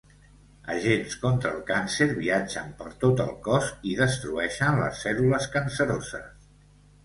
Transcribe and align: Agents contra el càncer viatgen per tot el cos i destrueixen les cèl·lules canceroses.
Agents 0.75 1.17
contra 1.25 1.51
el 1.57 1.59
càncer 1.67 2.07
viatgen 2.21 2.73
per 2.81 2.89
tot 3.05 3.23
el 3.27 3.31
cos 3.51 3.69
i 3.93 3.95
destrueixen 4.03 4.83
les 4.83 5.07
cèl·lules 5.07 5.49
canceroses. 5.59 6.53